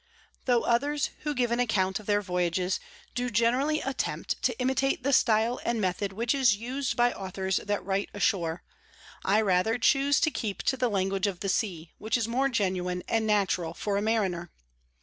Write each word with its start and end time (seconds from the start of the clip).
Tho 0.45 0.61
others, 0.63 1.11
who 1.19 1.35
give 1.35 1.51
an 1.51 1.59
Account 1.59 1.99
of 1.99 2.07
their 2.07 2.23
Voyages, 2.23 2.79
do 3.13 3.29
generally 3.29 3.81
attempt 3.81 4.41
to 4.41 4.57
imitate 4.59 5.03
the 5.03 5.13
Stile 5.13 5.59
and 5.63 5.79
Method 5.79 6.11
which 6.11 6.33
is 6.33 6.55
us'd 6.55 6.95
by 6.97 7.13
Authors 7.13 7.57
that 7.57 7.85
write 7.85 8.09
ashore, 8.11 8.63
I 9.23 9.41
rather 9.41 9.77
chuse 9.77 10.19
to 10.21 10.31
keep 10.31 10.63
to 10.63 10.75
the 10.75 10.89
Language 10.89 11.27
of 11.27 11.41
the 11.41 11.49
Sea, 11.49 11.91
which 11.99 12.17
is 12.17 12.27
more 12.27 12.49
genuine, 12.49 13.03
and 13.07 13.27
natural 13.27 13.75
for 13.75 13.95
a 13.95 14.01
Mariner. 14.01 14.49